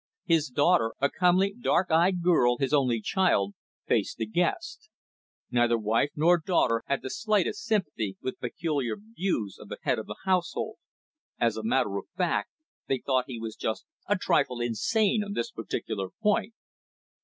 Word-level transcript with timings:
His 0.25 0.49
daughter, 0.49 0.95
a 0.99 1.11
comely, 1.11 1.53
dark 1.53 1.91
eyed 1.91 2.23
girl, 2.23 2.57
his 2.57 2.73
only 2.73 3.01
child, 3.01 3.53
faced 3.85 4.17
the 4.17 4.25
guest. 4.25 4.89
Neither 5.51 5.77
wife 5.77 6.09
nor 6.15 6.39
daughter 6.43 6.81
had 6.87 7.03
the 7.03 7.11
slightest 7.11 7.63
sympathy 7.63 8.17
with 8.19 8.39
the 8.39 8.49
peculiar 8.49 8.95
views 8.97 9.59
of 9.59 9.67
the 9.69 9.77
head 9.83 9.99
of 9.99 10.07
the 10.07 10.15
household. 10.25 10.77
As 11.39 11.55
a 11.55 11.61
matter 11.61 11.97
of 11.97 12.05
fact, 12.17 12.49
they 12.87 12.97
thought 12.97 13.25
he 13.27 13.37
was 13.39 13.55
just 13.55 13.85
a 14.07 14.17
trifle 14.17 14.59
insane 14.59 15.23
on 15.23 15.33
this 15.33 15.51
one 15.53 15.65
particular 15.67 16.07
point. 16.19 16.55